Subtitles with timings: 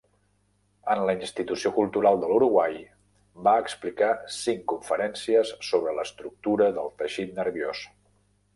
[0.93, 2.79] En la Institució Cultural de l'Uruguai
[3.49, 7.87] va explicar cinc conferències sobre l'estructura del teixit nerviós.